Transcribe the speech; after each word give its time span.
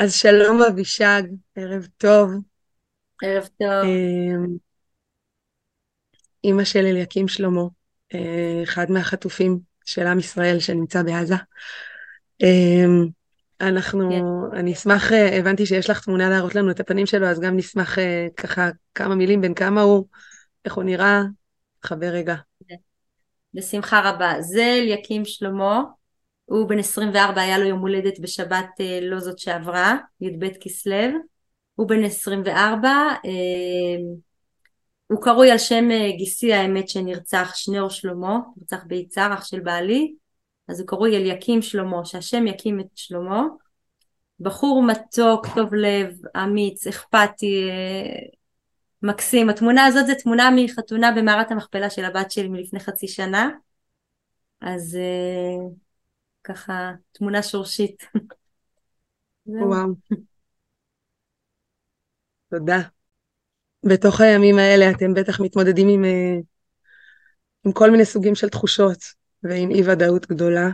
אז 0.00 0.14
שלום 0.14 0.62
אבישג, 0.62 1.22
ערב 1.56 1.86
טוב. 1.96 2.30
ערב 3.22 3.48
טוב. 3.58 3.84
אמ, 3.84 4.46
אימא 6.44 6.64
של 6.64 6.86
אליקים 6.86 7.28
שלמה, 7.28 7.62
אה, 8.14 8.60
אחד 8.62 8.90
מהחטופים 8.90 9.58
של 9.84 10.06
עם 10.06 10.18
ישראל 10.18 10.60
שנמצא 10.60 11.02
בעזה. 11.02 11.34
אמ, 12.42 13.06
אנחנו, 13.60 14.10
כן. 14.10 14.58
אני 14.58 14.72
אשמח, 14.72 15.12
אה, 15.12 15.38
הבנתי 15.38 15.66
שיש 15.66 15.90
לך 15.90 16.04
תמונה 16.04 16.30
להראות 16.30 16.54
לנו 16.54 16.70
את 16.70 16.80
הפנים 16.80 17.06
שלו, 17.06 17.26
אז 17.26 17.40
גם 17.40 17.56
נשמח 17.56 17.98
אה, 17.98 18.26
ככה 18.36 18.70
כמה 18.94 19.14
מילים 19.14 19.40
בין 19.40 19.54
כמה 19.54 19.82
הוא, 19.82 20.06
איך 20.64 20.74
הוא 20.74 20.84
נראה, 20.84 21.22
חבר 21.82 22.08
רגע. 22.08 22.34
בשמחה 23.54 24.10
רבה. 24.10 24.32
זה 24.40 24.78
אליקים 24.82 25.24
שלמה, 25.24 25.82
הוא 26.50 26.68
בן 26.68 26.78
24, 26.78 27.40
היה 27.42 27.58
לו 27.58 27.64
יום 27.64 27.80
הולדת 27.80 28.18
בשבת 28.18 28.68
לא 29.02 29.20
זאת 29.20 29.38
שעברה, 29.38 29.96
י"ב 30.20 30.48
כסלו. 30.60 31.18
הוא 31.74 31.88
בן 31.88 32.04
24, 32.04 32.88
אה, 32.88 33.30
הוא 35.06 35.22
קרוי 35.22 35.50
על 35.50 35.58
שם 35.58 35.90
אה, 35.90 36.10
גיסי 36.16 36.52
האמת 36.52 36.88
שנרצח, 36.88 37.52
שניאור 37.54 37.90
שלמה, 37.90 38.38
נרצח 38.56 38.84
ביצהר, 38.86 39.34
אח 39.34 39.44
של 39.44 39.60
בעלי, 39.60 40.14
אז 40.68 40.80
הוא 40.80 40.88
קרוי 40.88 41.16
אליקים 41.16 41.62
שלמה, 41.62 42.04
שהשם 42.04 42.46
יקים 42.46 42.80
את 42.80 42.86
שלמה. 42.94 43.42
בחור 44.40 44.82
מתוק, 44.82 45.46
טוב 45.54 45.74
לב, 45.74 46.14
אמיץ, 46.36 46.86
אכפתי, 46.86 47.70
אה, 47.70 48.26
מקסים. 49.02 49.50
התמונה 49.50 49.84
הזאת 49.84 50.06
זה 50.06 50.14
תמונה 50.14 50.50
מחתונה 50.56 51.12
במערת 51.12 51.50
המכפלה 51.50 51.90
של 51.90 52.04
הבת 52.04 52.30
שלי 52.30 52.48
מלפני 52.48 52.80
חצי 52.80 53.08
שנה. 53.08 53.50
אז 54.60 54.98
ככה, 56.44 56.92
תמונה 57.12 57.42
שורשית. 57.42 58.02
וואו. 59.46 59.94
תודה. 62.50 62.78
בתוך 63.84 64.20
הימים 64.20 64.58
האלה 64.58 64.90
אתם 64.90 65.14
בטח 65.14 65.40
מתמודדים 65.40 65.88
עם, 65.88 66.04
אה, 66.04 66.38
עם 67.66 67.72
כל 67.72 67.90
מיני 67.90 68.04
סוגים 68.04 68.34
של 68.34 68.48
תחושות 68.48 68.98
ועם 69.42 69.70
אי 69.70 69.82
ודאות 69.90 70.26
גדולה. 70.26 70.68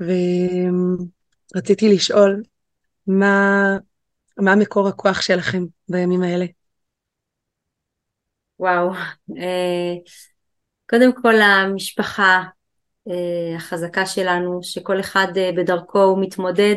ורציתי 0.00 1.94
לשאול, 1.94 2.42
מה, 3.06 3.64
מה 4.38 4.56
מקור 4.56 4.88
הכוח 4.88 5.20
שלכם 5.20 5.62
בימים 5.88 6.22
האלה? 6.22 6.46
וואו, 8.58 8.92
אה, 9.36 9.94
קודם 10.90 11.12
כל 11.22 11.34
המשפחה 11.40 12.42
החזקה 13.56 14.06
שלנו, 14.06 14.58
שכל 14.62 15.00
אחד 15.00 15.26
בדרכו 15.56 16.02
הוא 16.02 16.22
מתמודד 16.22 16.76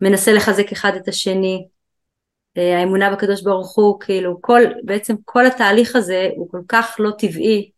ומנסה 0.00 0.32
לחזק 0.32 0.72
אחד 0.72 0.92
את 0.96 1.08
השני. 1.08 1.66
אה, 2.58 2.78
האמונה 2.78 3.10
בקדוש 3.10 3.42
ברוך 3.42 3.76
הוא, 3.76 4.00
כאילו 4.00 4.38
כל, 4.42 4.62
בעצם 4.84 5.14
כל 5.24 5.46
התהליך 5.46 5.96
הזה 5.96 6.28
הוא 6.36 6.50
כל 6.50 6.60
כך 6.68 6.96
לא 6.98 7.10
טבעי, 7.18 7.70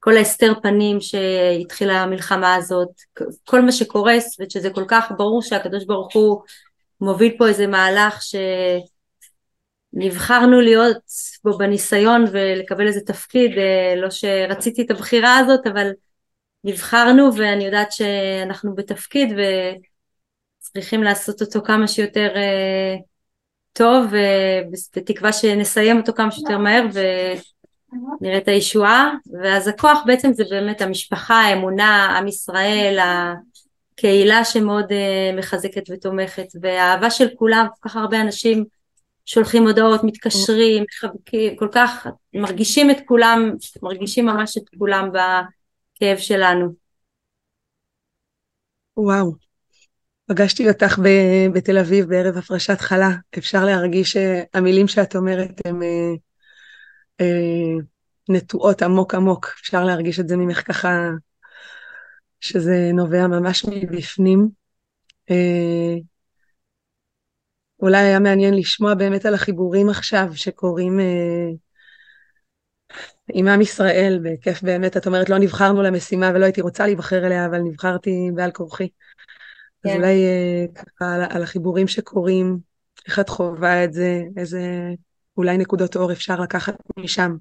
כל 0.00 0.16
ההסתר 0.16 0.52
פנים 0.62 1.00
שהתחילה 1.00 2.02
המלחמה 2.02 2.54
הזאת, 2.54 2.88
כל 3.44 3.60
מה 3.60 3.72
שקורס 3.72 4.36
ושזה 4.40 4.70
כל 4.70 4.84
כך 4.88 5.12
ברור 5.16 5.42
שהקדוש 5.42 5.84
ברוך 5.84 6.14
הוא 6.14 6.42
מוביל 7.00 7.34
פה 7.38 7.48
איזה 7.48 7.66
מהלך 7.66 8.22
שנבחרנו 9.94 10.60
להיות 10.60 11.02
בו 11.44 11.58
בניסיון 11.58 12.24
ולקבל 12.32 12.86
איזה 12.86 13.00
תפקיד, 13.00 13.58
אה, 13.58 13.94
לא 13.96 14.10
שרציתי 14.10 14.82
את 14.82 14.90
הבחירה 14.90 15.38
הזאת 15.38 15.66
אבל 15.66 15.90
נבחרנו 16.64 17.30
ואני 17.36 17.64
יודעת 17.64 17.92
שאנחנו 17.92 18.74
בתפקיד 18.74 19.32
וצריכים 20.60 21.02
לעשות 21.02 21.42
אותו 21.42 21.62
כמה 21.62 21.88
שיותר 21.88 22.32
אה, 22.36 22.96
טוב 23.72 24.06
ובתקווה 24.10 25.32
שנסיים 25.32 25.96
אותו 25.96 26.12
כמה 26.12 26.30
שיותר 26.30 26.58
מהר 26.58 26.84
ונראה 26.92 28.38
את 28.38 28.48
הישועה. 28.48 29.12
ואז 29.32 29.68
הכוח 29.68 29.98
בעצם 30.06 30.32
זה 30.32 30.44
באמת 30.50 30.80
המשפחה, 30.80 31.34
האמונה, 31.34 32.18
עם 32.18 32.28
ישראל, 32.28 32.98
הקהילה 33.92 34.44
שמאוד 34.44 34.92
אה, 34.92 35.36
מחזקת 35.38 35.82
ותומכת. 35.90 36.46
והאהבה 36.60 37.10
של 37.10 37.28
כולם, 37.36 37.66
כל 37.80 37.88
כך 37.88 37.96
הרבה 37.96 38.20
אנשים 38.20 38.64
שולחים 39.26 39.62
הודעות, 39.62 40.04
מתקשרים, 40.04 40.84
מחבקים, 40.88 41.56
כל 41.56 41.68
כך 41.72 42.06
מרגישים 42.34 42.90
את 42.90 42.96
כולם, 43.06 43.50
מרגישים 43.82 44.26
ממש 44.26 44.56
את 44.56 44.62
כולם 44.78 45.08
בכאב 45.96 46.18
שלנו. 46.18 46.74
וואו, 48.96 49.32
פגשתי 50.26 50.68
אותך 50.68 50.98
ב- 50.98 51.52
בתל 51.54 51.78
אביב 51.78 52.06
בערב 52.08 52.36
הפרשת 52.36 52.80
חלה. 52.80 53.10
אפשר 53.38 53.64
להרגיש 53.64 54.12
שהמילים 54.12 54.88
שאת 54.88 55.16
אומרת 55.16 55.60
הן 55.66 55.82
אה, 55.82 56.14
אה, 57.20 57.84
נטועות 58.28 58.82
עמוק 58.82 59.14
עמוק. 59.14 59.46
אפשר 59.60 59.84
להרגיש 59.84 60.20
את 60.20 60.28
זה 60.28 60.36
ממך 60.36 60.66
ככה, 60.66 61.10
שזה 62.40 62.90
נובע 62.94 63.26
ממש 63.26 63.64
מבפנים. 63.64 64.48
אה, 65.30 65.94
אולי 67.82 67.98
היה 67.98 68.18
מעניין 68.18 68.54
לשמוע 68.54 68.94
באמת 68.94 69.26
על 69.26 69.34
החיבורים 69.34 69.88
עכשיו 69.88 70.28
שקורים 70.34 71.00
אה, 71.00 71.50
עם 73.32 73.48
עם 73.48 73.60
ישראל, 73.60 74.20
בכיף 74.22 74.62
באמת. 74.62 74.96
את 74.96 75.06
אומרת, 75.06 75.30
לא 75.30 75.38
נבחרנו 75.38 75.82
למשימה 75.82 76.30
ולא 76.34 76.44
הייתי 76.44 76.60
רוצה 76.60 76.86
להיבחר 76.86 77.26
אליה, 77.26 77.46
אבל 77.46 77.58
נבחרתי 77.58 78.30
בעל 78.34 78.50
כורחי. 78.50 78.88
כן. 79.82 79.90
אז 79.90 79.96
אולי 79.96 80.24
אה, 80.24 80.64
ככה 80.74 81.14
על, 81.14 81.22
על 81.30 81.42
החיבורים 81.42 81.88
שקורים, 81.88 82.58
איך 83.06 83.18
את 83.18 83.28
חווה 83.28 83.84
את 83.84 83.92
זה, 83.92 84.22
איזה 84.36 84.60
אולי 85.36 85.58
נקודות 85.58 85.96
אור 85.96 86.12
אפשר 86.12 86.40
לקחת 86.40 86.74
משם. 86.96 87.36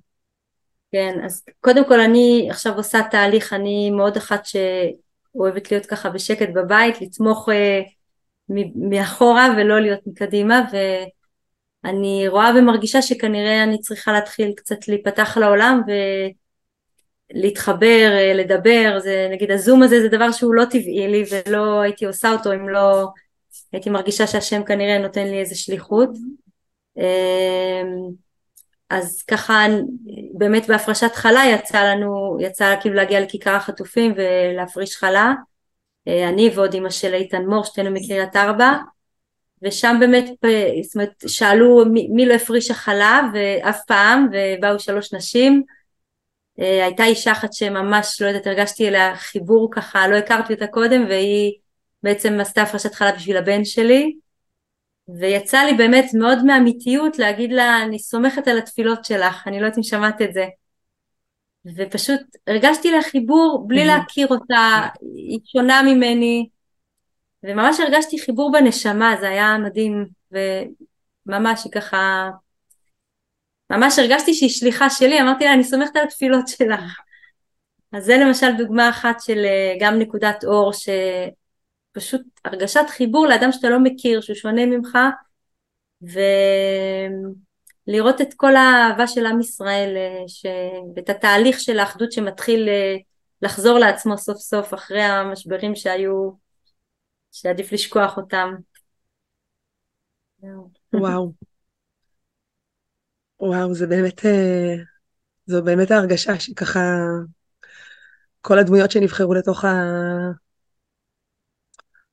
כן, 0.91 1.17
אז 1.25 1.43
קודם 1.61 1.87
כל 1.87 1.99
אני 1.99 2.47
עכשיו 2.49 2.75
עושה 2.75 2.99
תהליך, 3.11 3.53
אני 3.53 3.91
מאוד 3.91 4.17
אחת 4.17 4.45
שאוהבת 4.45 5.71
להיות 5.71 5.85
ככה 5.85 6.09
בשקט 6.09 6.49
בבית, 6.55 7.01
לתמוך 7.01 7.49
אה, 7.49 7.81
מאחורה 8.89 9.47
ולא 9.57 9.79
להיות 9.79 9.99
מקדימה, 10.05 10.61
ואני 11.83 12.27
רואה 12.27 12.51
ומרגישה 12.57 13.01
שכנראה 13.01 13.63
אני 13.63 13.79
צריכה 13.79 14.11
להתחיל 14.11 14.53
קצת 14.55 14.87
להיפתח 14.87 15.37
לעולם, 15.37 15.81
ו... 15.87 15.91
להתחבר, 17.33 18.11
אה, 18.13 18.33
לדבר, 18.33 18.99
זה 18.99 19.27
נגיד 19.31 19.51
הזום 19.51 19.83
הזה 19.83 20.01
זה 20.01 20.07
דבר 20.07 20.31
שהוא 20.31 20.53
לא 20.53 20.65
טבעי 20.65 21.07
לי 21.07 21.23
ולא 21.31 21.81
הייתי 21.81 22.05
עושה 22.05 22.31
אותו 22.31 22.53
אם 22.53 22.69
לא 22.69 23.07
הייתי 23.71 23.89
מרגישה 23.89 24.27
שהשם 24.27 24.63
כנראה 24.63 24.97
נותן 24.97 25.27
לי 25.27 25.39
איזה 25.39 25.55
שליחות. 25.55 26.09
אמ, 26.97 28.23
אז 28.89 29.21
ככה 29.21 29.65
באמת 30.33 30.67
בהפרשת 30.67 31.11
חלה 31.15 31.43
יצא 31.53 31.83
לנו, 31.83 32.37
יצא 32.39 32.75
כאילו 32.81 32.95
להגיע 32.95 33.19
לכיכר 33.19 33.55
החטופים 33.55 34.13
ולהפריש 34.17 34.95
חלה. 34.95 35.33
אה, 36.07 36.29
אני 36.29 36.51
ועוד 36.55 36.73
אמא 36.73 36.89
של 36.89 37.13
איתן 37.13 37.45
מור, 37.45 37.63
שתינו 37.63 37.91
מקריית 37.91 38.35
ארבע, 38.35 38.73
ושם 39.63 39.97
באמת, 39.99 40.25
זאת 40.83 40.95
אומרת, 40.95 41.23
שאלו 41.27 41.85
מי, 41.85 42.07
מי 42.11 42.25
לא 42.25 42.33
הפרישה 42.33 42.73
חלה 42.73 43.21
ואף 43.33 43.79
פעם, 43.87 44.27
ובאו 44.31 44.79
שלוש 44.79 45.13
נשים. 45.13 45.63
אה, 46.59 46.85
הייתה 46.85 47.05
אישה 47.05 47.31
אחת 47.31 47.53
שממש, 47.53 48.21
לא 48.21 48.27
יודעת, 48.27 48.47
הרגשתי 48.47 48.87
אליה 48.87 49.15
חיבור 49.15 49.69
ככה, 49.71 50.07
לא 50.07 50.15
הכרתי 50.15 50.53
אותה 50.53 50.67
קודם, 50.67 51.05
והיא 51.09 51.51
בעצם 52.03 52.39
עשתה 52.39 52.61
הפרשת 52.61 52.93
חלב 52.93 53.15
בשביל 53.15 53.37
הבן 53.37 53.65
שלי, 53.65 54.15
ויצא 55.19 55.63
לי 55.63 55.73
באמת 55.73 56.05
מאוד 56.13 56.45
מאמיתיות 56.45 57.19
להגיד 57.19 57.51
לה, 57.51 57.83
אני 57.83 57.99
סומכת 57.99 58.47
על 58.47 58.57
התפילות 58.57 59.05
שלך, 59.05 59.47
אני 59.47 59.59
לא 59.59 59.65
יודעת 59.65 59.77
אם 59.77 59.83
שמעת 59.83 60.21
את 60.21 60.33
זה. 60.33 60.45
ופשוט 61.75 62.21
הרגשתי 62.47 62.91
לה 62.91 63.01
חיבור 63.01 63.65
בלי 63.67 63.85
להכיר 63.85 64.27
אותה, 64.27 64.81
היא 65.01 65.39
שונה 65.45 65.83
ממני, 65.83 66.49
וממש 67.43 67.79
הרגשתי 67.79 68.19
חיבור 68.19 68.51
בנשמה, 68.51 69.15
זה 69.19 69.29
היה 69.29 69.57
מדהים, 69.57 70.05
וממש 70.31 71.63
היא 71.63 71.71
ככה 71.71 72.29
ממש 73.69 73.99
הרגשתי 73.99 74.33
שהיא 74.33 74.49
שליחה 74.49 74.89
שלי, 74.89 75.21
אמרתי 75.21 75.45
לה 75.45 75.53
אני 75.53 75.63
סומכת 75.63 75.95
על 75.95 76.03
התפילות 76.03 76.47
שלך. 76.47 76.99
אז 77.93 78.05
זה 78.05 78.17
למשל 78.17 78.47
דוגמה 78.57 78.89
אחת 78.89 79.19
של 79.19 79.45
אה, 79.45 79.75
גם 79.79 79.99
נקודת 79.99 80.43
אור 80.43 80.71
שפשוט 80.73 82.21
הרגשת 82.45 82.85
חיבור 82.87 83.27
לאדם 83.27 83.51
שאתה 83.51 83.69
לא 83.69 83.79
מכיר, 83.79 84.21
שהוא 84.21 84.35
שונה 84.35 84.65
ממך, 84.65 84.97
ולראות 87.87 88.21
את 88.21 88.33
כל 88.33 88.55
האהבה 88.55 89.07
של 89.07 89.25
עם 89.25 89.39
ישראל, 89.39 89.93
אה, 89.97 90.23
ש... 90.27 90.45
ואת 90.95 91.09
התהליך 91.09 91.59
של 91.59 91.79
האחדות 91.79 92.11
שמתחיל 92.11 92.69
אה, 92.69 92.95
לחזור 93.41 93.79
לעצמו 93.79 94.17
סוף 94.17 94.37
סוף 94.37 94.73
אחרי 94.73 95.01
המשברים 95.01 95.75
שהיו, 95.75 96.31
שעדיף 97.33 97.71
לשכוח 97.71 98.17
אותם. 98.17 98.55
וואו. 100.93 101.33
וואו, 103.39 103.73
זה 103.73 103.87
באמת, 103.87 104.25
אה, 104.25 104.75
זו 105.45 105.63
באמת 105.63 105.91
ההרגשה 105.91 106.39
שככה 106.39 106.79
כל 108.41 108.59
הדמויות 108.59 108.91
שנבחרו 108.91 109.33
לתוך, 109.33 109.65
ה... 109.65 109.73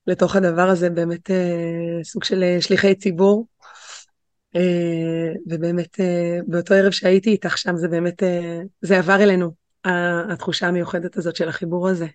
לתוך 0.07 0.35
הדבר 0.35 0.69
הזה, 0.69 0.89
באמת 0.89 1.29
סוג 2.03 2.23
של 2.23 2.43
שליחי 2.59 2.95
ציבור. 2.95 3.47
ובאמת 5.47 5.97
באותו 6.47 6.73
ערב 6.73 6.91
שהייתי 6.91 7.29
איתך 7.29 7.57
שם, 7.57 7.77
זה 7.77 7.87
באמת, 7.87 8.23
זה 8.81 8.97
עבר 8.97 9.23
אלינו, 9.23 9.51
התחושה 10.31 10.67
המיוחדת 10.67 11.17
הזאת 11.17 11.35
של 11.35 11.49
החיבור 11.49 11.89
הזה. 11.89 12.07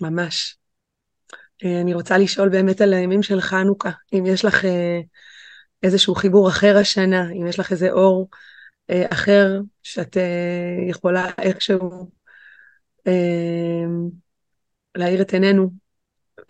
ממש. 0.00 0.58
אני 1.64 1.94
רוצה 1.94 2.18
לשאול 2.18 2.48
באמת 2.48 2.80
על 2.80 2.94
הימים 2.94 3.22
של 3.22 3.40
חנוכה, 3.40 3.90
אם 4.12 4.26
יש 4.26 4.44
לך 4.44 4.64
איזשהו 5.82 6.14
חיבור 6.14 6.48
אחר 6.48 6.76
השנה, 6.76 7.30
אם 7.30 7.46
יש 7.46 7.58
לך 7.58 7.72
איזה 7.72 7.90
אור 7.90 8.28
אה, 8.90 9.06
אחר 9.12 9.60
שאת 9.82 10.16
אה, 10.16 10.88
יכולה 10.88 11.30
איכשהו 11.38 12.10
אה, 13.06 13.84
להאיר 14.94 15.22
את 15.22 15.32
עינינו, 15.32 15.70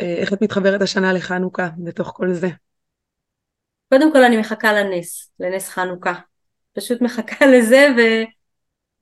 אה, 0.01 0.15
איך 0.15 0.33
את 0.33 0.43
מתחברת 0.43 0.83
השנה 0.83 1.13
לחנוכה 1.13 1.69
בתוך 1.79 2.13
כל 2.17 2.33
זה? 2.33 2.49
קודם 3.89 4.13
כל 4.13 4.25
אני 4.25 4.37
מחכה 4.37 4.73
לנס, 4.73 5.33
לנס 5.41 5.69
חנוכה. 5.69 6.15
פשוט 6.73 7.03
מחכה 7.03 7.47
לזה 7.47 7.89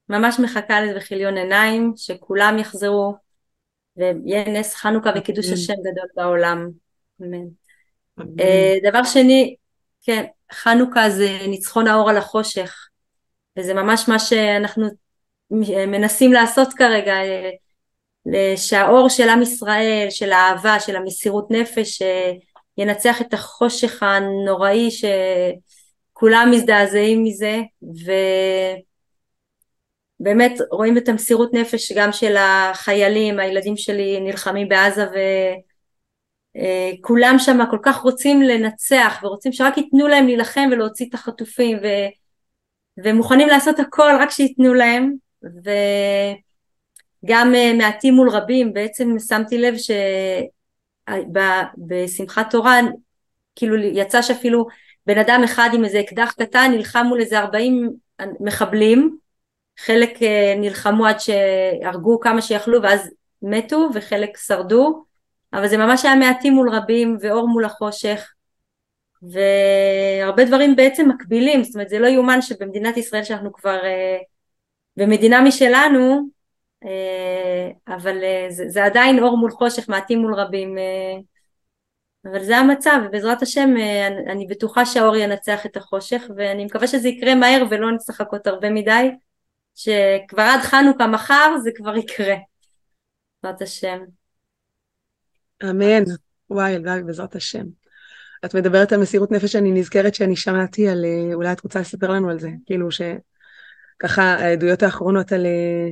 וממש 0.08 0.40
מחכה 0.40 0.80
לזה 0.80 0.94
בכיליון 0.96 1.36
עיניים, 1.36 1.92
שכולם 1.96 2.56
יחזרו 2.58 3.14
ויהיה 3.96 4.44
נס 4.48 4.74
חנוכה 4.74 5.10
וקידוש 5.16 5.46
השם 5.48 5.72
גדול 5.72 6.06
בעולם. 6.16 6.68
אמן. 7.22 7.46
אה, 8.40 8.76
דבר 8.82 9.04
שני, 9.04 9.54
כן, 10.02 10.24
חנוכה 10.52 11.10
זה 11.10 11.38
ניצחון 11.48 11.86
האור 11.86 12.10
על 12.10 12.16
החושך, 12.16 12.88
וזה 13.58 13.74
ממש 13.74 14.08
מה 14.08 14.18
שאנחנו 14.18 14.88
מנסים 15.86 16.32
לעשות 16.32 16.72
כרגע, 16.72 17.14
שהאור 18.56 19.08
של 19.08 19.28
עם 19.28 19.42
ישראל, 19.42 20.06
של 20.10 20.32
האהבה, 20.32 20.80
של 20.80 20.96
המסירות 20.96 21.50
נפש, 21.50 22.02
ינצח 22.78 23.20
את 23.20 23.34
החושך 23.34 24.02
הנוראי 24.02 24.88
שכולם 24.90 26.48
מזדעזעים 26.50 27.24
מזה, 27.24 27.60
ובאמת 30.22 30.52
רואים 30.70 30.98
את 30.98 31.08
המסירות 31.08 31.54
נפש 31.54 31.92
גם 31.92 32.12
של 32.12 32.36
החיילים, 32.38 33.38
הילדים 33.38 33.76
שלי 33.76 34.20
נלחמים 34.20 34.68
בעזה 34.68 35.04
ו... 35.04 35.16
אה, 36.56 37.38
שם 37.38 37.58
כל 37.70 37.78
כך 37.82 38.00
רוצים 38.00 38.42
לנצח 38.42 39.20
ורוצים 39.22 39.52
שרק 39.52 39.78
ייתנו 39.78 40.08
להם 40.08 40.26
להילחם 40.26 40.68
ולהוציא 40.72 41.06
את 41.08 41.14
החטופים 41.14 41.78
ו... 41.82 41.86
ומוכנים 43.04 43.48
לעשות 43.48 43.78
הכל 43.78 44.10
רק 44.20 44.30
שייתנו 44.30 44.74
להם. 44.74 45.12
וגם 47.24 47.54
אה, 47.54 47.72
מעטים 47.78 48.14
מול 48.14 48.30
רבים 48.30 48.72
בעצם 48.72 49.18
שמתי 49.28 49.58
לב 49.58 49.74
שבשמחת 51.08 52.50
תורה 52.50 52.80
כאילו 53.56 53.76
יצא 53.76 54.22
שאפילו 54.22 54.66
בן 55.06 55.18
אדם 55.18 55.40
אחד 55.44 55.70
עם 55.74 55.84
איזה 55.84 56.00
אקדח 56.00 56.32
קטן 56.38 56.70
נלחם 56.74 57.06
מול 57.08 57.20
איזה 57.20 57.38
40 57.38 57.90
מחבלים 58.40 59.21
חלק 59.78 60.22
אה, 60.22 60.54
נלחמו 60.56 61.06
עד 61.06 61.20
שהרגו 61.20 62.20
כמה 62.20 62.42
שיכלו 62.42 62.82
ואז 62.82 63.10
מתו 63.42 63.88
וחלק 63.94 64.36
שרדו. 64.36 65.04
אבל 65.52 65.68
זה 65.68 65.76
ממש 65.76 66.04
היה 66.04 66.14
מעטים 66.14 66.52
מול 66.52 66.70
רבים 66.70 67.16
ואור 67.20 67.48
מול 67.48 67.64
החושך 67.64 68.32
והרבה 69.22 70.44
דברים 70.44 70.76
בעצם 70.76 71.08
מקבילים, 71.08 71.64
זאת 71.64 71.74
אומרת 71.74 71.88
זה 71.88 71.98
לא 71.98 72.06
יאומן 72.06 72.42
שבמדינת 72.42 72.96
ישראל 72.96 73.24
שאנחנו 73.24 73.52
כבר 73.52 73.84
אה, 73.84 74.18
במדינה 74.96 75.42
משלנו, 75.42 76.28
אה, 76.84 77.94
אבל 77.94 78.16
זה, 78.48 78.68
זה 78.68 78.84
עדיין 78.84 79.18
אור 79.18 79.36
מול 79.38 79.50
חושך, 79.50 79.88
מעטים 79.88 80.18
מול 80.18 80.34
רבים, 80.34 80.76
אבל 82.24 82.44
זה 82.44 82.56
המצב, 82.56 83.00
ובעזרת 83.06 83.42
השם 83.42 83.74
אני 84.26 84.46
בטוחה 84.46 84.86
שהאור 84.86 85.16
ינצח 85.16 85.66
את 85.66 85.76
החושך, 85.76 86.22
ואני 86.36 86.64
מקווה 86.64 86.86
שזה 86.86 87.08
יקרה 87.08 87.34
מהר 87.34 87.64
ולא 87.70 87.92
נצטרך 87.92 88.20
לחכות 88.20 88.46
הרבה 88.46 88.70
מדי, 88.70 89.10
שכבר 89.74 90.42
עד 90.42 90.60
חנוכה 90.60 91.06
מחר 91.06 91.54
זה 91.62 91.70
כבר 91.74 91.96
יקרה, 91.96 92.34
בעזרת 93.42 93.62
השם. 93.62 93.98
אמן. 95.62 96.02
וואי, 96.50 96.74
הלוואי 96.74 97.02
בעזרת 97.02 97.34
השם. 97.34 97.64
את 98.44 98.54
מדברת 98.54 98.92
על 98.92 99.00
מסירות 99.00 99.30
נפש, 99.30 99.56
אני 99.56 99.72
נזכרת 99.72 100.14
שאני 100.14 100.36
שמעתי 100.36 100.88
על, 100.88 101.04
אה, 101.04 101.34
אולי 101.34 101.52
את 101.52 101.60
רוצה 101.60 101.80
לספר 101.80 102.10
לנו 102.10 102.30
על 102.30 102.38
זה, 102.38 102.50
כאילו 102.66 102.88
שככה 102.90 104.22
העדויות 104.22 104.82
האחרונות 104.82 105.32
על, 105.32 105.46
אה, 105.46 105.90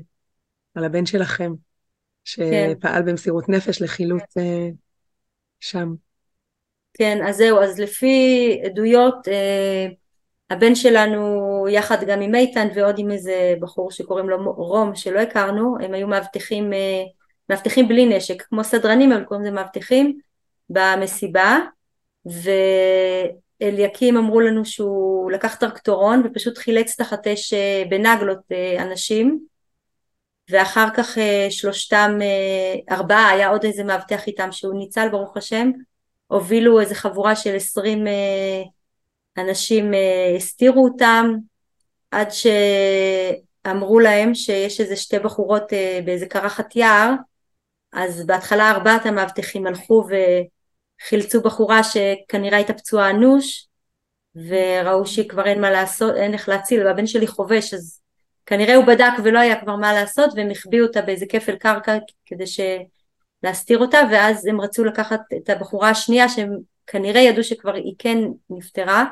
על 0.75 0.85
הבן 0.85 1.06
שלכם, 1.06 1.53
שפעל 2.25 3.03
כן. 3.03 3.05
במסירות 3.06 3.49
נפש 3.49 3.82
לחילוץ 3.82 4.23
כן. 4.35 4.71
שם. 5.61 5.94
כן, 6.94 7.19
אז 7.29 7.37
זהו, 7.37 7.59
אז 7.61 7.81
לפי 7.81 8.61
עדויות, 8.65 9.29
הבן 10.50 10.75
שלנו 10.75 11.64
יחד 11.69 12.05
גם 12.05 12.20
עם 12.20 12.35
איתן 12.35 12.69
ועוד 12.75 12.99
עם 12.99 13.11
איזה 13.11 13.55
בחור 13.61 13.91
שקוראים 13.91 14.29
לו 14.29 14.52
רום 14.52 14.94
שלא 14.94 15.20
הכרנו, 15.20 15.76
הם 15.81 15.94
היו 15.94 16.08
מאבטחים 16.08 16.73
מאבטחים 17.50 17.88
בלי 17.88 18.17
נשק, 18.17 18.43
כמו 18.43 18.64
סדרנים, 18.64 19.12
הם 19.12 19.25
קוראים 19.25 19.44
לזה 19.47 19.55
מאבטחים, 19.55 20.19
במסיבה, 20.70 21.58
ואליקים 23.61 24.17
אמרו 24.17 24.41
לנו 24.41 24.64
שהוא 24.64 25.31
לקח 25.31 25.55
טרקטורון 25.55 26.23
ופשוט 26.25 26.58
חילץ 26.58 26.96
תחת 26.96 27.26
אש 27.26 27.53
אה, 27.53 27.82
בנגלות 27.88 28.53
אה, 28.53 28.82
אנשים, 28.82 29.38
ואחר 30.50 30.88
כך 30.96 31.19
אה, 31.19 31.46
שלושתם, 31.50 32.19
ארבעה, 32.91 33.31
היה 33.31 33.49
עוד 33.49 33.64
איזה 33.64 33.85
מאבטח 33.85 34.26
איתם 34.26 34.53
שהוא 34.53 34.75
ניצל 34.75 35.08
ברוך 35.08 35.37
השם, 35.37 35.70
הובילו 36.26 36.81
איזה 36.81 36.94
חבורה 36.94 37.37
של 37.37 37.56
עשרים 37.56 38.05
אנשים, 39.40 39.92
הסתירו 40.37 40.84
אותם, 40.84 41.34
עד 42.10 42.28
שאמרו 42.31 44.00
להם 44.00 44.34
שיש 44.34 44.81
איזה 44.81 44.96
שתי 44.96 45.19
בחורות 45.19 45.72
באיזה 46.04 46.26
קרחת 46.26 46.76
יער, 46.76 47.12
אז 47.92 48.26
בהתחלה 48.26 48.70
ארבעת 48.70 49.06
המאבטחים 49.06 49.66
הלכו 49.66 50.04
וחילצו 51.02 51.42
בחורה 51.42 51.81
שכנראה 51.84 52.56
הייתה 52.56 52.72
פצועה 52.72 53.10
אנוש 53.10 53.66
וראו 54.34 55.06
שכבר 55.06 55.46
אין 55.46 55.60
מה 55.60 55.70
לעשות, 55.70 56.14
אין 56.16 56.32
איך 56.32 56.48
להציל, 56.48 56.86
והבן 56.86 57.06
שלי 57.06 57.26
חובש 57.26 57.75
אז 57.75 58.00
כנראה 58.46 58.74
הוא 58.74 58.84
בדק 58.84 59.12
ולא 59.24 59.38
היה 59.38 59.60
כבר 59.60 59.76
מה 59.76 59.93
לעשות 59.93 60.31
והם 60.36 60.50
החביאו 60.50 60.86
אותה 60.86 61.03
באיזה 61.03 61.26
כפל 61.29 61.56
קרקע 61.56 61.98
כדי 62.26 62.46
ש... 62.46 62.60
להסתיר 63.43 63.79
אותה 63.79 63.98
ואז 64.12 64.46
הם 64.46 64.60
רצו 64.60 64.84
לקחת 64.84 65.20
את 65.36 65.50
הבחורה 65.50 65.91
השנייה 65.91 66.29
שהם 66.29 66.56
כנראה 66.86 67.20
ידעו 67.20 67.44
שכבר 67.44 67.74
היא 67.74 67.94
כן 67.98 68.19
נפטרה 68.50 69.05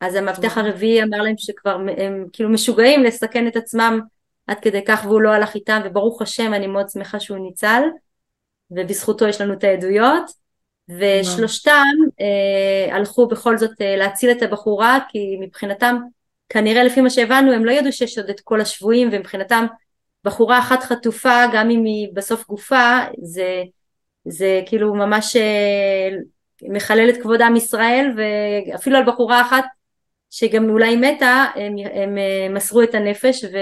אז 0.00 0.14
המאבטח 0.14 0.58
הרביעי 0.58 1.02
אמר 1.02 1.18
להם 1.22 1.34
שכבר 1.38 1.78
הם 1.96 2.26
כאילו 2.32 2.50
משוגעים 2.50 3.02
לסכן 3.02 3.46
את 3.46 3.56
עצמם 3.56 4.00
עד 4.46 4.58
כדי 4.60 4.84
כך 4.84 5.04
והוא 5.04 5.20
לא 5.20 5.30
הלך 5.30 5.54
איתם 5.54 5.80
וברוך 5.84 6.22
השם 6.22 6.54
אני 6.54 6.66
מאוד 6.66 6.88
שמחה 6.88 7.20
שהוא 7.20 7.38
ניצל 7.38 7.82
ובזכותו 8.70 9.28
יש 9.28 9.40
לנו 9.40 9.52
את 9.52 9.64
העדויות. 9.64 10.40
ושלושתם 10.98 11.94
אה, 12.20 12.96
הלכו 12.96 13.28
בכל 13.28 13.58
זאת 13.58 13.80
אה, 13.80 13.96
להציל 13.96 14.30
את 14.30 14.42
הבחורה 14.42 14.98
כי 15.08 15.36
מבחינתם 15.40 15.96
כנראה 16.48 16.84
לפי 16.84 17.00
מה 17.00 17.10
שהבנו 17.10 17.52
הם 17.52 17.64
לא 17.64 17.70
ידעו 17.70 17.92
שיש 17.92 18.18
עוד 18.18 18.30
את 18.30 18.40
כל 18.40 18.60
השבויים 18.60 19.08
ומבחינתם 19.12 19.66
בחורה 20.24 20.58
אחת 20.58 20.82
חטופה 20.82 21.44
גם 21.52 21.70
אם 21.70 21.84
היא 21.84 22.08
בסוף 22.14 22.46
גופה 22.46 22.98
זה, 23.22 23.62
זה 24.24 24.62
כאילו 24.66 24.94
ממש 24.94 25.36
אה, 25.36 26.08
מחלל 26.62 27.10
את 27.10 27.22
כבוד 27.22 27.42
עם 27.42 27.56
ישראל 27.56 28.14
ואפילו 28.16 28.96
על 28.96 29.06
בחורה 29.06 29.40
אחת 29.40 29.64
שגם 30.30 30.70
אולי 30.70 30.96
מתה 30.96 31.46
הם, 31.54 31.74
הם 31.92 32.18
אה, 32.18 32.48
מסרו 32.50 32.82
את 32.82 32.94
הנפש 32.94 33.44
ו... 33.44 33.56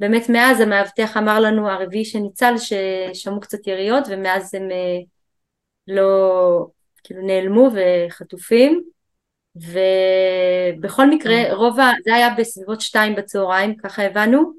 באמת 0.00 0.28
מאז 0.28 0.60
המאבטח 0.60 1.16
אמר 1.16 1.40
לנו 1.40 1.70
הרביעי 1.70 2.04
שניצל 2.04 2.54
ששמעו 2.58 3.40
קצת 3.40 3.66
יריות 3.66 4.04
ומאז 4.10 4.54
הם 4.54 4.70
אה, 4.70 4.98
לא 5.88 6.66
כאילו 7.04 7.22
נעלמו 7.22 7.70
וחטופים 7.74 8.82
ובכל 9.56 11.10
מקרה 11.10 11.34
אה. 11.34 11.54
רוב 11.54 11.80
ה... 11.80 11.90
זה 12.04 12.14
היה 12.14 12.34
בסביבות 12.38 12.80
שתיים 12.80 13.14
בצהריים 13.14 13.76
ככה 13.76 14.02
הבנו 14.02 14.52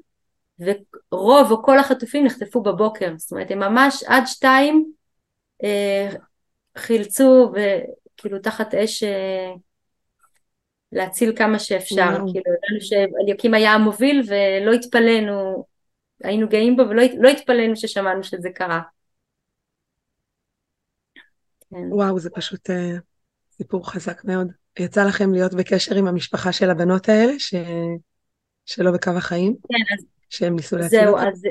ורוב 0.58 1.50
או 1.50 1.62
כל 1.62 1.78
החטופים 1.78 2.24
נחטפו 2.24 2.62
בבוקר 2.62 3.12
זאת 3.16 3.32
אומרת 3.32 3.50
הם 3.50 3.58
ממש 3.58 4.02
עד 4.06 4.22
שתיים 4.26 4.92
אה, 5.64 6.10
חילצו 6.78 7.52
וכאילו 7.52 8.38
תחת 8.38 8.74
אש 8.74 9.02
אה, 9.02 9.52
להציל 10.92 11.36
כמה 11.36 11.58
שאפשר, 11.58 12.02
וואו. 12.02 12.32
כאילו 12.32 12.44
ידענו 12.46 12.80
שאליקים 12.80 13.54
היה 13.54 13.72
המוביל 13.72 14.22
ולא 14.26 14.72
התפלאנו, 14.72 15.64
היינו 16.24 16.48
גאים 16.48 16.76
בו 16.76 16.82
ולא 16.88 17.02
לא 17.18 17.28
התפלאנו 17.28 17.76
ששמענו 17.76 18.24
שזה 18.24 18.50
קרה. 18.54 18.80
כן. 21.70 21.92
וואו, 21.92 22.18
זה 22.18 22.30
פשוט 22.30 22.70
uh, 22.70 22.72
סיפור 23.52 23.90
חזק 23.90 24.24
מאוד. 24.24 24.52
יצא 24.78 25.04
לכם 25.04 25.32
להיות 25.32 25.54
בקשר 25.54 25.94
עם 25.94 26.06
המשפחה 26.06 26.52
של 26.52 26.70
הבנות 26.70 27.08
האלה, 27.08 27.32
ש... 27.38 27.54
שלא 28.66 28.90
בקו 28.90 29.10
החיים? 29.10 29.56
כן, 29.68 29.94
אז... 29.94 30.04
שהם 30.28 30.56
ניסו 30.56 30.76
להציל 30.76 31.08
אותם? 31.08 31.20
זהו, 31.20 31.28
אז 31.28 31.42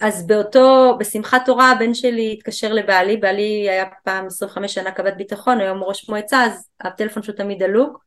אז 0.00 0.26
באותו, 0.26 0.96
בשמחת 1.00 1.42
תורה 1.46 1.70
הבן 1.70 1.94
שלי 1.94 2.32
התקשר 2.32 2.72
לבעלי, 2.72 3.16
בעלי 3.16 3.70
היה 3.70 3.84
פעם 4.04 4.26
25 4.26 4.74
שנה 4.74 4.90
קב"ט 4.90 5.14
ביטחון, 5.16 5.60
היום 5.60 5.84
ראש 5.84 6.08
מועצה, 6.08 6.44
אז 6.46 6.68
הטלפון 6.80 7.22
שלו 7.22 7.34
תמיד 7.34 7.62
דלוק. 7.62 8.04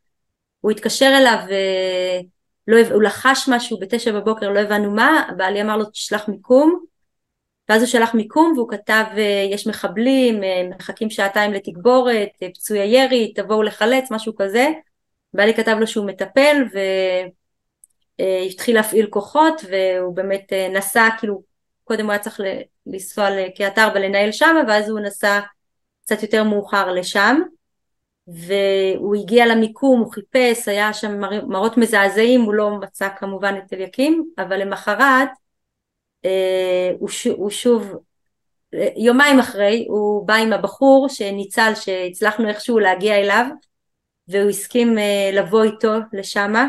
הוא 0.66 0.72
התקשר 0.72 1.14
אליו, 1.18 1.38
ולא, 2.68 2.78
הוא 2.94 3.04
לחש 3.04 3.50
משהו 3.50 3.80
בתשע 3.80 4.12
בבוקר, 4.12 4.50
לא 4.50 4.60
הבנו 4.60 4.92
מה, 4.92 5.30
בעלי 5.38 5.62
אמר 5.62 5.78
לו 5.78 5.86
תשלח 5.86 6.28
מיקום, 6.28 6.84
ואז 7.70 7.82
הוא 7.82 7.88
שלח 7.88 8.14
מיקום 8.14 8.54
והוא 8.56 8.70
כתב 8.70 9.04
יש 9.52 9.68
מחבלים, 9.68 10.42
מחכים 10.70 11.10
שעתיים 11.10 11.54
לתגבורת, 11.54 12.30
פצועי 12.54 12.88
ירי, 12.88 13.34
תבואו 13.34 13.64
לחלץ, 13.64 14.12
משהו 14.12 14.36
כזה. 14.36 14.68
בעלי 15.34 15.54
כתב 15.54 15.78
לו 15.80 15.88
שהוא 15.88 16.06
מטפל 16.06 16.64
והתחיל 18.20 18.76
להפעיל 18.76 19.08
כוחות 19.08 19.62
והוא 19.70 20.16
באמת 20.16 20.54
נסע, 20.74 21.08
כאילו 21.20 21.44
קודם 21.84 22.06
הוא 22.06 22.12
היה 22.12 22.20
צריך 22.20 22.40
לנסוע 22.88 23.30
לקריית 23.30 23.78
ארבע 23.78 24.00
לנהל 24.00 24.32
שם 24.32 24.56
ואז 24.68 24.90
הוא 24.90 25.00
נסע 25.00 25.40
קצת 26.06 26.24
יותר 26.24 26.44
מאוחר 26.44 26.92
לשם 26.92 27.42
והוא 28.28 29.16
הגיע 29.16 29.46
למיקום, 29.46 30.00
הוא 30.00 30.12
חיפש, 30.12 30.68
היה 30.68 30.94
שם 30.94 31.20
מראות 31.48 31.78
מזעזעים, 31.78 32.42
הוא 32.42 32.54
לא 32.54 32.72
מצא 32.80 33.10
כמובן 33.18 33.56
את 33.58 33.74
אליקים, 33.74 34.30
אבל 34.38 34.62
למחרת 34.62 35.30
אה, 36.26 36.92
הוא, 37.00 37.10
ש, 37.10 37.28
הוא 37.28 37.50
שוב, 37.50 37.94
יומיים 38.96 39.40
אחרי 39.40 39.86
הוא 39.90 40.28
בא 40.28 40.36
עם 40.36 40.54
הבחור 40.54 41.10
שניצל, 41.10 41.72
שהצלחנו 41.76 42.48
איכשהו 42.48 42.80
להגיע 42.80 43.16
אליו 43.16 43.46
והוא 44.28 44.50
הסכים 44.50 44.98
אה, 44.98 45.30
לבוא 45.34 45.64
איתו 45.64 45.94
לשמה 46.14 46.68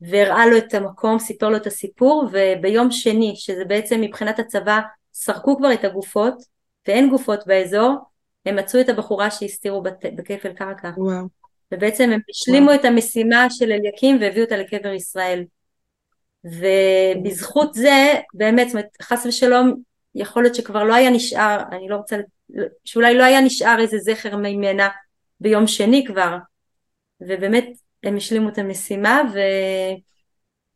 והראה 0.00 0.46
לו 0.46 0.58
את 0.58 0.74
המקום, 0.74 1.18
סיפר 1.18 1.48
לו 1.48 1.56
את 1.56 1.66
הסיפור 1.66 2.28
וביום 2.32 2.90
שני, 2.90 3.34
שזה 3.36 3.64
בעצם 3.64 4.00
מבחינת 4.00 4.38
הצבא, 4.38 4.80
סרקו 5.14 5.56
כבר 5.56 5.72
את 5.72 5.84
הגופות 5.84 6.34
ואין 6.88 7.10
גופות 7.10 7.46
באזור, 7.46 7.94
הם 8.46 8.56
מצאו 8.56 8.80
את 8.80 8.88
הבחורה 8.88 9.30
שהסתירו 9.30 9.82
בכפל 10.14 10.52
קרקע. 10.52 10.90
וואו. 10.96 11.26
ובעצם 11.74 12.10
הם 12.10 12.20
השלימו 12.30 12.66
וואו. 12.66 12.80
את 12.80 12.84
המשימה 12.84 13.46
של 13.50 13.72
אליקים 13.72 14.18
והביאו 14.20 14.44
אותה 14.44 14.56
לקבר 14.56 14.92
ישראל. 14.92 15.44
ובזכות 16.44 17.74
זה, 17.74 18.14
באמת, 18.34 18.66
זאת 18.68 18.74
אומרת, 18.74 18.88
חס 19.02 19.26
ושלום, 19.26 19.74
יכול 20.14 20.42
להיות 20.42 20.54
שכבר 20.54 20.84
לא 20.84 20.94
היה 20.94 21.10
נשאר, 21.10 21.62
אני 21.72 21.88
לא 21.88 21.96
רוצה, 21.96 22.16
שאולי 22.84 23.14
לא 23.14 23.24
היה 23.24 23.40
נשאר 23.40 23.76
איזה 23.80 23.98
זכר 23.98 24.36
ממנה 24.36 24.88
ביום 25.40 25.66
שני 25.66 26.04
כבר, 26.06 26.36
ובאמת 27.20 27.66
הם 28.04 28.16
השלימו 28.16 28.48
את 28.48 28.58
המשימה, 28.58 29.22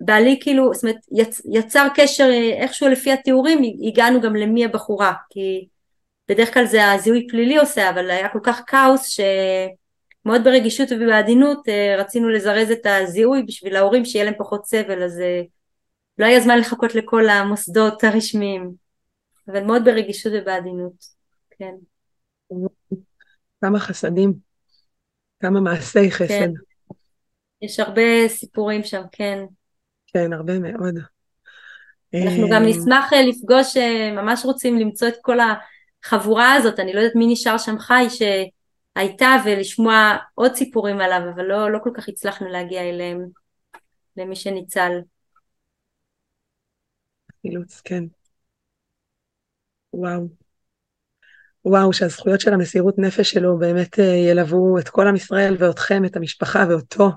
ובעלי 0.01 0.39
כאילו, 0.41 0.75
זאת 0.75 0.83
אומרת, 0.83 0.97
יצ, 1.13 1.43
יצר 1.53 1.87
קשר 1.95 2.31
איכשהו 2.61 2.89
לפי 2.89 3.13
התיאורים, 3.13 3.63
הגענו 3.89 4.21
גם 4.21 4.37
למי 4.37 4.65
הבחורה, 4.65 5.13
כי 5.31 5.69
בדרך 6.33 6.55
כלל 6.55 6.67
זה 6.67 6.91
הזיהוי 6.91 7.27
פלילי 7.31 7.57
עושה, 7.57 7.91
אבל 7.91 8.11
היה 8.11 8.29
כל 8.29 8.39
כך 8.43 8.63
כאוס 8.67 9.07
שמאוד 9.07 10.45
ברגישות 10.45 10.89
ובעדינות 10.93 11.69
אה, 11.69 11.97
רצינו 11.99 12.29
לזרז 12.29 12.71
את 12.71 12.87
הזיהוי 12.87 13.43
בשביל 13.43 13.77
ההורים 13.77 14.05
שיהיה 14.05 14.25
להם 14.25 14.35
פחות 14.39 14.67
סבל, 14.67 15.03
אז 15.03 15.21
אה, 15.21 15.43
לא 16.19 16.27
היה 16.27 16.41
זמן 16.41 16.59
לחכות 16.59 16.95
לכל 16.95 17.29
המוסדות 17.29 18.05
הרשמיים, 18.05 18.73
אבל 19.49 19.65
מאוד 19.65 19.85
ברגישות 19.85 20.33
ובעדינות, 20.37 21.05
כן. 21.51 21.75
כמה 23.61 23.79
חסדים, 23.79 24.33
כמה 25.41 25.61
מעשי 25.61 26.11
חסד. 26.11 26.29
כן. 26.29 26.51
יש 27.63 27.81
הרבה 27.81 28.29
סיפורים 28.29 28.85
שם, 28.85 29.03
כן. 29.13 29.39
כן, 30.07 30.33
הרבה 30.33 30.59
מאוד. 30.59 30.99
אנחנו 32.15 32.49
גם 32.51 32.63
אה, 32.63 32.69
נשמח 32.69 33.13
לפגוש, 33.13 33.77
ממש 34.17 34.45
רוצים 34.45 34.79
למצוא 34.79 35.09
את 35.09 35.15
כל 35.23 35.41
ה... 35.41 35.55
החבורה 36.05 36.55
הזאת, 36.55 36.81
אני 36.81 36.93
לא 36.93 37.01
יודעת 37.01 37.17
מי 37.17 37.27
נשאר 37.27 37.59
שם 37.59 37.79
חי, 37.79 38.07
שהייתה 38.11 39.37
ולשמוע 39.45 40.17
עוד 40.35 40.55
סיפורים 40.55 41.01
עליו, 41.01 41.21
אבל 41.35 41.43
לא, 41.45 41.73
לא 41.73 41.79
כל 41.85 41.91
כך 41.95 42.09
הצלחנו 42.09 42.49
להגיע 42.49 42.81
אליהם, 42.83 43.27
למי 44.17 44.37
שניצל. 44.37 44.93
חילוץ, 47.43 47.81
כן. 47.85 48.05
וואו. 49.93 50.29
וואו, 51.65 51.93
שהזכויות 51.93 52.41
של 52.41 52.55
המסירות 52.55 52.99
נפש 52.99 53.31
שלו 53.31 53.59
באמת 53.59 53.99
אה, 53.99 54.05
ילוו 54.05 54.79
את 54.79 54.89
כל 54.89 55.07
עם 55.07 55.17
ישראל 55.17 55.57
ואותכם, 55.59 56.05
את 56.05 56.17
המשפחה 56.17 56.65
ואותו. 56.71 57.11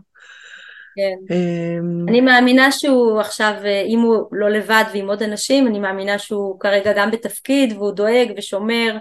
כן. 0.96 1.34
אמ, 1.36 2.06
אני 2.10 2.22
מאמינה 2.22 2.72
שהוא 2.72 3.20
עכשיו, 3.20 3.54
אה, 3.66 3.82
אם 3.82 4.00
הוא 4.00 4.28
לא 4.32 4.50
לבד 4.50 4.84
ועם 4.94 5.08
עוד 5.08 5.24
אנשים, 5.24 5.68
אני 5.68 5.80
מאמינה 5.80 6.20
שהוא 6.20 6.60
כרגע 6.60 6.94
גם 6.96 7.12
בתפקיד 7.12 7.74
והוא 7.74 7.92
דואג 7.92 8.34
ושומר 8.38 8.98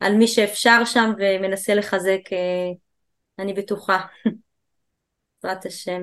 על 0.00 0.14
מי 0.14 0.26
שאפשר 0.26 0.84
שם 0.84 1.12
ומנסה 1.18 1.74
לחזק, 1.74 2.32
אה, 2.32 2.70
אני 3.38 3.52
בטוחה. 3.52 3.98
בעזרת 5.42 5.66
השם. 5.66 6.02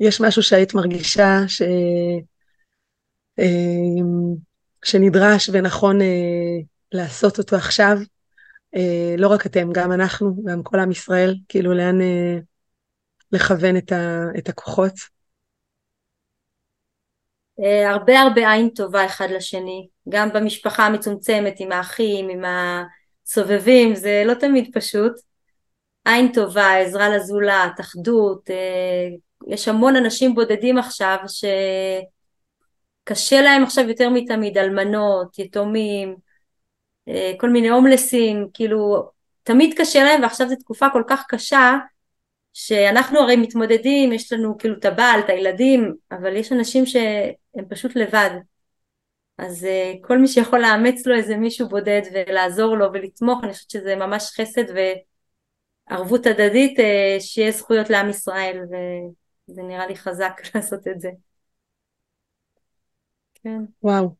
יש 0.00 0.20
משהו 0.20 0.42
שהיית 0.42 0.74
מרגישה 0.74 1.38
ש... 1.46 1.62
אמ, 3.38 4.34
שנדרש 4.84 5.50
ונכון 5.52 6.00
אה, 6.00 6.06
לעשות 6.92 7.38
אותו 7.38 7.56
עכשיו? 7.56 7.96
לא 9.18 9.28
רק 9.28 9.46
אתם, 9.46 9.72
גם 9.72 9.92
אנחנו, 9.92 10.42
גם 10.44 10.62
כל 10.62 10.80
עם 10.80 10.90
ישראל, 10.90 11.34
כאילו 11.48 11.74
לאן... 11.74 11.98
לכוון 13.32 13.76
את, 13.76 13.92
ה, 13.92 14.24
את 14.38 14.48
הכוחות? 14.48 14.92
אה, 17.64 17.90
הרבה 17.90 18.20
הרבה 18.20 18.52
עין 18.52 18.68
טובה 18.68 19.06
אחד 19.06 19.30
לשני, 19.30 19.88
גם 20.08 20.32
במשפחה 20.32 20.86
המצומצמת 20.86 21.54
עם 21.58 21.72
האחים, 21.72 22.28
עם 22.28 22.42
הסובבים, 22.44 23.94
זה 23.94 24.22
לא 24.26 24.34
תמיד 24.34 24.70
פשוט. 24.74 25.12
עין 26.04 26.32
טובה, 26.32 26.76
עזרה 26.76 27.08
לזולת, 27.08 27.80
אחדות, 27.80 28.50
אה, 28.50 29.08
יש 29.48 29.68
המון 29.68 29.96
אנשים 29.96 30.34
בודדים 30.34 30.78
עכשיו 30.78 31.16
שקשה 33.04 33.42
להם 33.42 33.62
עכשיו 33.62 33.88
יותר 33.88 34.10
מתמיד, 34.10 34.58
אלמנות, 34.58 35.38
יתומים, 35.38 36.16
אה, 37.08 37.32
כל 37.38 37.50
מיני 37.50 37.68
הומלסים, 37.68 38.48
כאילו 38.54 39.10
תמיד 39.42 39.74
קשה 39.78 40.04
להם 40.04 40.22
ועכשיו 40.22 40.48
זו 40.48 40.56
תקופה 40.56 40.86
כל 40.92 41.02
כך 41.08 41.24
קשה 41.28 41.78
שאנחנו 42.60 43.20
הרי 43.20 43.36
מתמודדים, 43.36 44.12
יש 44.12 44.32
לנו 44.32 44.58
כאילו 44.58 44.74
את 44.78 44.84
הבעל, 44.84 45.20
את 45.20 45.28
הילדים, 45.28 45.94
אבל 46.12 46.36
יש 46.36 46.52
אנשים 46.52 46.86
שהם 46.86 47.64
פשוט 47.68 47.96
לבד. 47.96 48.30
אז 49.38 49.64
uh, 49.64 50.06
כל 50.06 50.18
מי 50.18 50.28
שיכול 50.28 50.60
לאמץ 50.60 51.06
לו 51.06 51.14
איזה 51.14 51.36
מישהו 51.36 51.68
בודד 51.68 52.02
ולעזור 52.12 52.76
לו 52.76 52.92
ולתמוך, 52.92 53.44
אני 53.44 53.52
חושבת 53.52 53.70
שזה 53.70 53.96
ממש 53.96 54.30
חסד 54.40 54.64
וערבות 55.88 56.26
הדדית, 56.26 56.78
uh, 56.78 56.82
שיהיה 57.20 57.50
זכויות 57.50 57.90
לעם 57.90 58.10
ישראל, 58.10 58.60
וזה 59.48 59.62
נראה 59.62 59.86
לי 59.86 59.96
חזק 59.96 60.40
לעשות 60.54 60.88
את 60.88 61.00
זה. 61.00 61.10
כן. 63.34 63.60
וואו. 63.82 64.14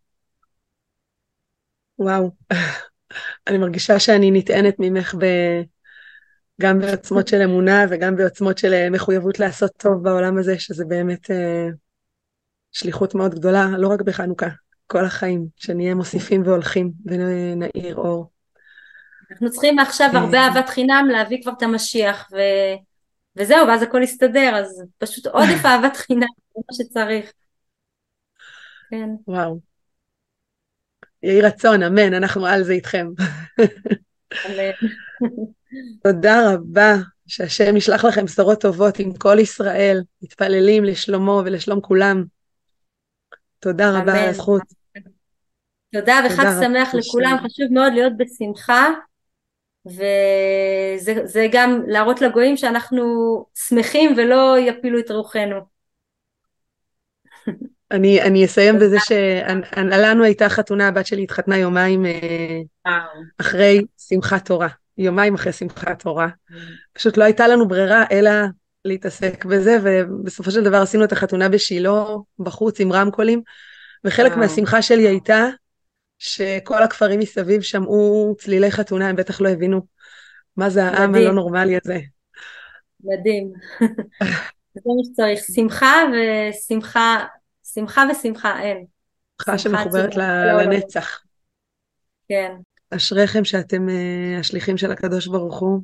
וואו. 1.99 2.31
אני 3.47 3.59
מרגישה 3.59 3.99
שאני 3.99 4.31
נטענת 4.31 4.75
ממך 4.79 5.15
ב... 5.15 5.25
גם 6.61 6.79
בעוצמות 6.79 7.29
של 7.29 7.43
אמונה 7.43 7.85
וגם 7.91 8.17
בעוצמות 8.17 8.59
של 8.59 8.73
אה, 8.73 8.91
מחויבות 8.91 9.39
לעשות 9.39 9.71
טוב 9.77 10.03
בעולם 10.03 10.39
הזה, 10.39 10.59
שזה 10.59 10.85
באמת 10.85 11.31
uh, 11.31 11.35
שליחות 12.73 13.15
מאוד 13.15 13.35
גדולה, 13.35 13.67
לא 13.79 13.89
רק 13.89 14.03
בחנוכה, 14.03 14.49
כל 14.87 15.05
החיים, 15.05 15.47
שנהיה 15.57 15.95
מוסיפים 15.95 16.43
והולכים 16.45 16.93
ונעיר 17.05 17.97
אור. 17.97 18.31
אנחנו 19.31 19.51
צריכים 19.51 19.79
עכשיו 19.79 20.09
אה. 20.15 20.21
הרבה 20.21 20.39
אהבת 20.39 20.69
חינם 20.69 21.09
להביא 21.13 21.43
כבר 21.43 21.53
את 21.53 21.63
המשיח, 21.63 22.29
ו... 22.33 22.37
וזהו, 23.37 23.67
ואז 23.69 23.83
הכל 23.83 24.03
יסתדר, 24.03 24.57
אז 24.57 24.83
פשוט 24.99 25.27
עודף 25.27 25.65
אהבת 25.67 25.97
חינם, 25.97 26.27
זה 26.55 26.61
מה 26.69 26.85
שצריך. 26.85 27.33
כן. 28.91 29.09
וואו. 29.27 29.61
יהי 31.23 31.41
רצון, 31.41 31.83
אמן, 31.83 32.15
אנחנו 32.15 32.47
על 32.47 32.63
זה 32.63 32.73
איתכם. 32.73 33.07
אמן. 34.47 34.89
תודה 36.03 36.53
רבה, 36.55 36.95
שהשם 37.27 37.77
ישלח 37.77 38.05
לכם 38.05 38.25
בשורות 38.25 38.61
טובות 38.61 38.99
עם 38.99 39.13
כל 39.15 39.39
ישראל, 39.39 40.03
מתפללים 40.23 40.85
לשלומו 40.85 41.43
ולשלום 41.45 41.81
כולם. 41.81 42.25
תודה 43.59 43.99
רבה 43.99 44.23
על 44.23 44.29
הזכות. 44.29 44.63
תודה 45.93 46.21
וחג 46.27 46.45
שמח 46.61 46.95
לכולם, 46.95 47.37
חשוב 47.45 47.67
מאוד 47.71 47.93
להיות 47.93 48.13
בשמחה, 48.17 48.89
וזה 49.87 51.47
גם 51.53 51.83
להראות 51.87 52.21
לגויים 52.21 52.57
שאנחנו 52.57 53.05
שמחים 53.55 54.15
ולא 54.17 54.57
יפילו 54.59 54.99
את 54.99 55.11
רוחנו. 55.11 55.57
אני, 57.91 58.23
אני 58.23 58.45
אסיים 58.45 58.79
בזה 58.79 58.97
שלנו 59.01 60.25
הייתה 60.25 60.49
חתונה, 60.49 60.89
הבת 60.89 61.07
שלי 61.07 61.23
התחתנה 61.23 61.59
יומיים 61.59 62.07
אה, 62.07 62.61
אחרי 63.41 63.85
שמחת 63.99 64.47
תורה. 64.47 64.69
יומיים 64.99 65.35
אחרי 65.35 65.53
שמחת 65.53 66.03
תורה. 66.03 66.29
פשוט 66.93 67.17
לא 67.17 67.25
הייתה 67.25 67.49
לנו 67.49 67.69
ברירה 67.69 68.05
אלא 68.11 68.31
להתעסק 68.85 69.45
בזה, 69.45 69.77
ובסופו 69.83 70.51
של 70.51 70.65
דבר 70.65 70.77
עשינו 70.77 71.05
את 71.05 71.13
החתונה 71.13 71.49
בשילה, 71.49 72.05
בחוץ 72.39 72.81
עם 72.81 72.93
רמקולים, 72.93 73.43
וחלק 74.05 74.31
וואו. 74.31 74.41
מהשמחה 74.41 74.83
שלי 74.83 75.09
הייתה 75.09 75.47
שכל 76.19 76.83
הכפרים 76.83 77.21
מסביב 77.21 77.63
שמעו 77.63 78.35
צלילי 78.39 78.71
חתונה, 78.71 79.09
הם 79.09 79.17
בטח 79.17 79.41
לא 79.41 79.49
הבינו 79.49 79.81
מה 80.57 80.71
זה 80.71 80.85
העם 80.85 81.11
מדהים. 81.11 81.27
הלא 81.27 81.35
נורמלי 81.35 81.79
הזה. 81.85 81.99
מדהים. 83.05 83.53
זה 84.75 84.81
מה 84.85 85.03
שצריך, 85.05 85.41
שמחה 85.55 85.93
ושמחה, 86.13 87.25
שמחה 87.75 88.05
ושמחה, 88.11 88.63
אין. 88.63 88.85
שמחה 89.43 89.59
שמחוברת 89.59 90.11
עצומה, 90.11 90.45
ל- 90.45 90.45
כל 90.45 90.51
העולמות. 90.51 90.75
לנצח. 90.75 91.23
כן, 92.29 92.53
אשריכם 92.91 93.45
שאתם 93.45 93.89
אה, 93.89 94.37
השליחים 94.41 94.77
של 94.77 94.93
הקדוש 94.93 95.27
ברוך 95.27 95.61
הוא, 95.61 95.83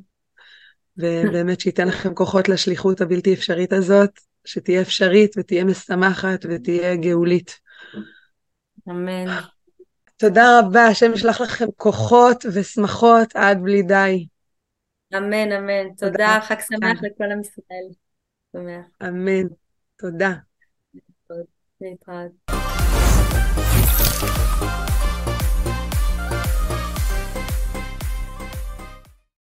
ובאמת 0.97 1.59
שייתן 1.59 1.87
לכם 1.87 2.13
כוחות 2.13 2.49
לשליחות 2.49 3.01
הבלתי 3.01 3.33
אפשרית 3.33 3.73
הזאת, 3.73 4.19
שתהיה 4.45 4.81
אפשרית 4.81 5.35
ותהיה 5.37 5.63
משמחת 5.63 6.45
ותהיה 6.49 6.95
גאולית. 6.95 7.59
אמן. 8.89 9.25
תודה 10.17 10.59
רבה, 10.59 10.85
השם 10.85 11.13
ישלח 11.13 11.41
לכם 11.41 11.65
כוחות 11.77 12.45
ושמחות 12.53 13.35
עד 13.35 13.61
בלי 13.61 13.81
די. 13.81 14.27
אמן, 15.17 15.51
אמן. 15.51 15.95
תודה. 15.97 16.11
תודה, 16.11 16.39
חג 16.41 16.59
שמח 16.59 17.03
לכל 17.03 17.31
עם 17.31 17.41
ישראל. 17.41 17.87
שמח. 18.51 18.85
אמן. 19.01 19.47
תודה. 19.97 20.33
להתראות. 21.81 22.31